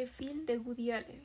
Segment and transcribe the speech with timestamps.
[0.00, 1.20] Films de Woody Allen.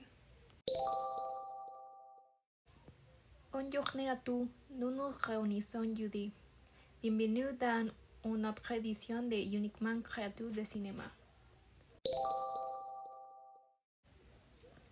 [3.52, 6.32] Bonne journée à tous, nous nous réunissons jeudi.
[7.02, 7.90] Bienvenue dans
[8.26, 11.04] une autre édition de Uniquement Créature de Cinéma.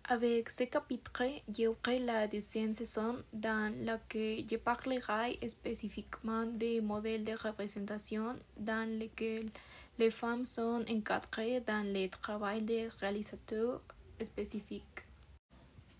[0.08, 7.32] Avec ce chapitre, j'ouvre la deuxième saison dans laquelle je parlerai spécifiquement des modèles de
[7.32, 9.50] représentation dans lesquels
[9.98, 13.80] les femmes sont encadrées dans le travail de réalisateurs
[14.22, 15.02] spécifiques.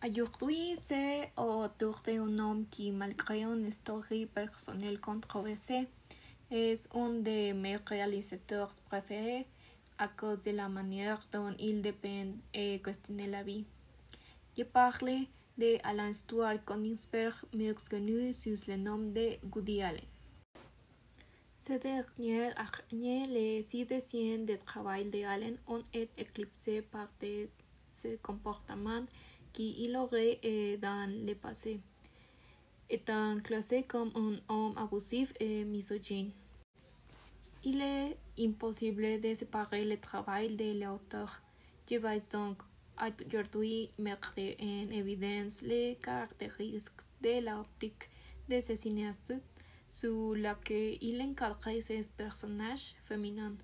[0.07, 5.89] Aujourd'hui, c'est autour d'un homme qui, malgré une histoire personnelle controversée,
[6.51, 9.47] est un de mes réalisateurs préférés
[9.99, 13.65] à cause de la manière dont il dépeint et questionne la vie.
[14.57, 20.16] Je parle de Alan Stuart Konigsberg, mieux connu sous le nom de Woody Allen.
[21.67, 23.61] Ce dernier année, les
[24.47, 27.49] de travail de Allen ont été éclipsées par de
[27.89, 29.05] ce comportement
[29.53, 31.81] qu'il aurait eu dans le passé,
[32.89, 36.31] étant classé comme un homme abusif et misogyne.
[37.65, 41.43] Il est impossible de séparer le travail de l'auteur.
[41.91, 42.59] Je vais donc
[43.35, 48.09] aujourd'hui mettre en évidence les caractéristiques de l'optique
[48.49, 49.35] de ce cinéaste
[49.89, 53.57] sous laquelle il encadre ses personnages féminins,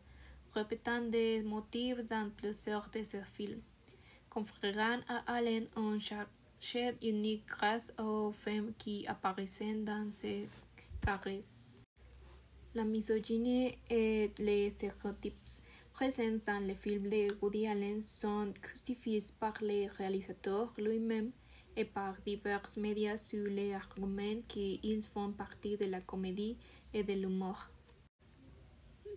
[0.55, 3.63] répétant des motifs dans plusieurs de ses films,
[4.31, 10.49] conférant à Allen un charge unique grâce aux femmes qui apparaissaient dans ses
[11.01, 11.85] caresses.
[12.75, 15.35] La misogynie et les stéréotypes
[15.93, 21.33] présents dans les films de Woody Allen sont justifiés par le réalisateur lui-même
[21.77, 26.57] et par divers médias sur les arguments qu'ils font partie de la comédie
[26.93, 27.69] et de l'humour.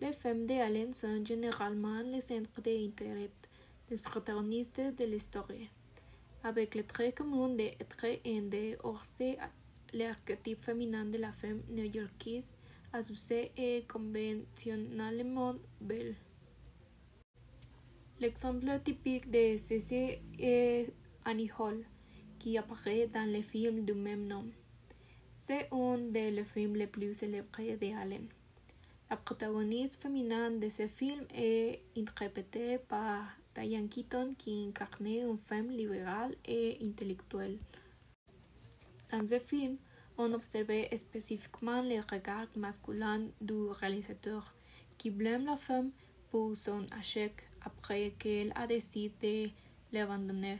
[0.01, 3.31] Les femmes de Allen sont généralement le centre d'intérêt
[3.89, 5.47] des protagonistes de l'histoire,
[6.43, 12.55] avec le trait commun d'être un de de l'archétype féminin de la femme new-yorkaise
[12.91, 16.15] associée et conventionnellement belle.
[18.19, 20.93] L'exemple typique de ceci est
[21.25, 21.85] Annie Hall,
[22.45, 24.45] qui apparaît dans le film du même nom.
[25.33, 28.27] C'est un des films les plus célèbres de Allen.
[29.09, 33.23] La protagoniste féminine de ce film est interprétée par
[33.55, 37.57] Diane Keaton, qui incarnait une femme libérale et intellectuelle.
[39.11, 39.77] Dans ce film,
[40.15, 44.53] on observait spécifiquement le regard masculin du réalisateur,
[44.99, 45.89] qui blâme la femme
[46.29, 49.45] pour son échec après qu'elle a décidé
[49.91, 50.59] de l'abandonner.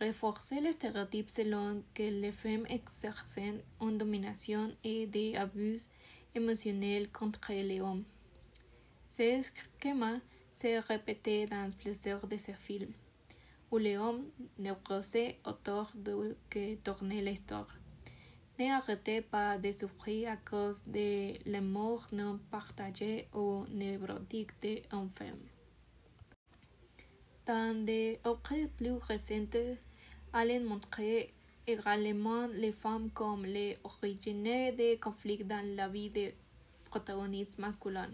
[0.00, 3.38] Renforcer les stéréotypes selon que les femmes exercent
[3.80, 5.80] une domination et des abus
[6.34, 8.04] émotionnels contre les hommes.
[9.08, 9.42] Ce
[9.82, 10.20] schéma
[10.52, 12.92] s'est répété dans plusieurs de ses films,
[13.70, 14.26] où les hommes
[14.58, 17.74] névrosés autour de que tournait l'histoire
[18.58, 25.57] n'arrêtaient pas de souffrir à cause de l'amour non partagé ou névrotique d'une femme.
[27.48, 29.56] Des œuvres plus récentes,
[30.34, 31.32] Allen montrait
[31.66, 36.34] également les femmes comme les origines des conflits dans la vie des
[36.84, 38.10] protagonistes masculins.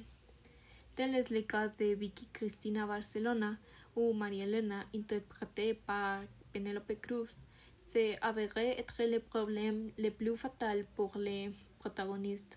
[0.95, 3.56] Tel est le cas de Vicky Cristina Barcelona
[3.97, 6.21] ou María Elena, interprétée par
[6.53, 7.37] Penelope Cruz,
[7.83, 12.56] s'est avéré être le problème le plus fatal pour les protagonistes,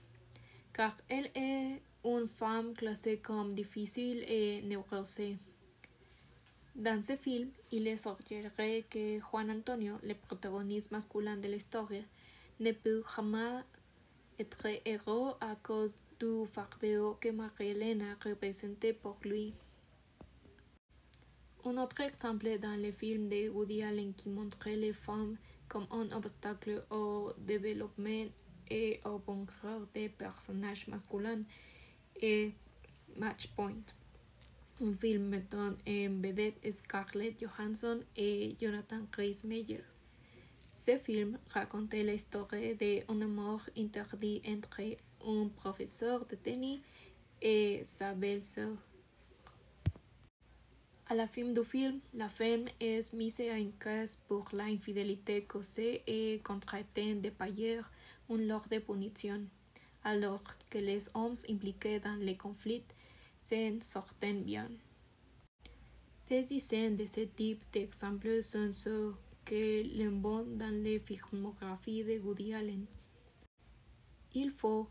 [0.73, 5.38] car elle est une femme classée comme difficile et névrosée.
[6.77, 11.89] Dans ce film, il est suggéré que Juan Antonio, le protagoniste masculin de l'histoire,
[12.59, 13.63] ne peut jamais
[14.38, 19.55] être héros à cause du fardeau que Marie-Hélène représentait pour lui.
[21.65, 25.35] Un autre exemple dans le film de Woody Allen qui montrait les femmes
[25.67, 28.27] comme un obstacle au développement
[28.69, 31.41] et au bonheur des personnages masculins
[32.21, 32.51] est
[33.15, 33.81] Match Point
[34.81, 39.83] un film mettant en vedette Scarlett Johansson et Jonathan Rhys Meyers.
[40.71, 44.81] Ce film racontait l'histoire d'un amour interdit entre
[45.25, 46.79] un professeur de tennis
[47.41, 48.77] et sa belle-sœur.
[51.09, 57.15] La fin du film, la femme est mise en cause pour l'infidélité causée et contractant
[57.15, 57.79] de payer
[58.29, 59.41] un lot de punition,
[60.03, 62.83] alors que les hommes impliqués dans le conflit
[63.47, 64.69] s'en sortent bien.
[66.27, 69.13] Des dizaines de ce type d'exemples sont ceux
[69.45, 72.85] que l'on dans les filmographies de Woody Allen.
[74.33, 74.88] Il faut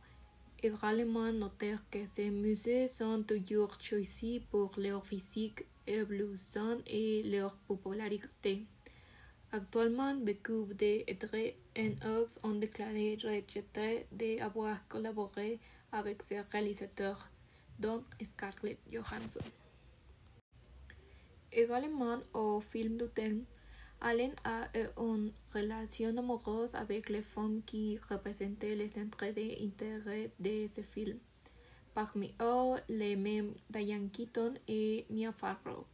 [0.63, 8.65] également noter que ces musées sont toujours choisis pour leur physique évolution et leur popularité.
[9.53, 11.55] Actuellement, beaucoup d'êtres
[12.05, 15.61] Ox ont déclaré rejeter d'avoir collaboré
[15.93, 17.31] avec ces réalisateurs,
[17.79, 19.45] dont Scarlett Johansson.
[21.53, 23.45] Également au film d'hôtel,
[24.01, 30.67] Allen a eu une relation amoureuse avec les femmes qui représentaient les centres d'intérêt de
[30.67, 31.19] ce film.
[31.95, 35.87] Parmi eux, les mêmes Diane Keaton et Mia Farrow.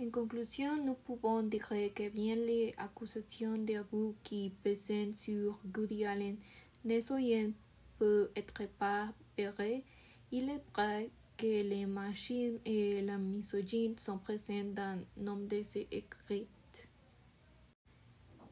[0.00, 6.36] En conclusion, nous pouvons dire que bien les accusations d'abus qui pèsent sur Woody Allen
[6.84, 7.18] ne soient
[7.98, 9.12] peut être pas
[10.30, 15.86] il est vrai que les machines et la misogynie sont présentes dans nombre de ses
[15.90, 16.46] écrits.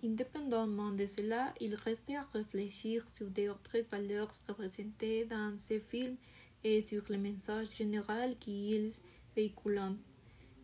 [0.05, 6.17] Indépendamment de cela, il reste à réfléchir sur d'autres valeurs représentées dans ces films
[6.63, 8.93] et sur le message général qu'ils
[9.35, 9.79] véhiculent.
[9.79, 9.97] En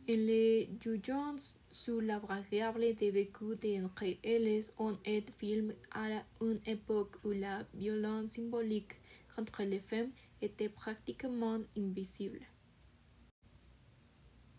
[0.06, 1.37] les jugeant
[1.70, 7.65] sur la variable de vécu d'entre elles, on est film à une époque où la
[7.75, 8.94] violence symbolique
[9.35, 10.11] contre les femmes
[10.43, 12.41] était pratiquement invisible.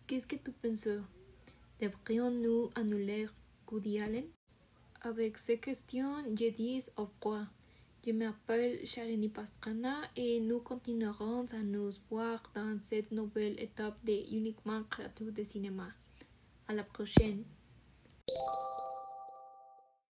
[0.08, 0.88] Qu'est-ce que tu penses?
[1.80, 3.28] Devrions-nous annuler
[3.72, 4.26] Woody Allen?
[5.02, 7.48] Avec ces questions, je dis au revoir.
[8.06, 14.36] Je m'appelle Sharini Pastrana et nous continuerons à nous voir dans cette nouvelle étape de
[14.36, 14.82] Uniquement
[15.20, 15.88] de cinéma.
[16.68, 17.44] À la prochaine.